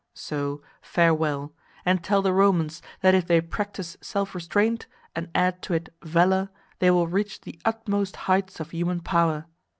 So 0.15 0.63
farewell, 0.81 1.53
and 1.85 2.03
tell 2.03 2.23
the 2.23 2.33
Romans 2.33 2.81
that 3.01 3.13
if 3.13 3.27
they 3.27 3.39
practise 3.39 3.97
self 4.01 4.33
restraint, 4.33 4.87
and 5.15 5.29
add 5.35 5.61
to 5.61 5.75
it 5.75 5.93
valour, 6.01 6.49
they 6.79 6.89
will 6.89 7.05
reach 7.07 7.41
the 7.41 7.59
utmost 7.65 8.15
heights 8.25 8.59
of 8.59 8.71
human 8.71 9.01
power. 9.01 9.45